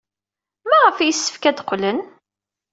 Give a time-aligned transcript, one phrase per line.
[0.69, 1.99] Maɣef ay yessefk ad qqlen?